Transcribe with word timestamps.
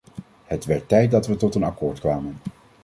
Het 0.45 0.65
werd 0.65 0.87
tijd 0.87 1.11
dat 1.11 1.27
we 1.27 1.35
tot 1.35 1.55
een 1.55 1.63
akkoord 1.63 1.99
kwamen. 1.99 2.37